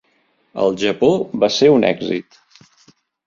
Al 0.63 0.77
Japó 0.83 1.09
va 1.45 1.51
ser 1.57 1.69
un 1.75 1.87
èxit. 1.91 2.39